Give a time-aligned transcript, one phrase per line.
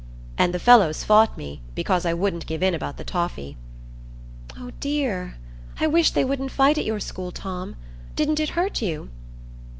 [0.35, 3.55] "And the fellows fought me, because I wouldn't give in about the toffee."
[4.57, 5.35] "Oh, dear!
[5.79, 7.75] I wish they wouldn't fight at your school, Tom.
[8.15, 9.09] Didn't it hurt you?"